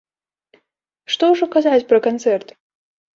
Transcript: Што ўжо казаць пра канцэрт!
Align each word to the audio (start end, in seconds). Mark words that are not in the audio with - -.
Што 1.15 1.29
ўжо 1.33 1.45
казаць 1.57 1.83
пра 1.91 1.99
канцэрт! 2.09 2.55